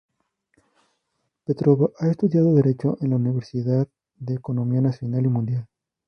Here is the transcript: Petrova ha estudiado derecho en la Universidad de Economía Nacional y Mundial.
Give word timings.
Petrova 1.45 1.91
ha 1.99 2.07
estudiado 2.07 2.55
derecho 2.55 2.97
en 3.01 3.11
la 3.11 3.17
Universidad 3.17 3.87
de 4.17 4.33
Economía 4.33 4.81
Nacional 4.81 5.25
y 5.25 5.29
Mundial. 5.29 5.67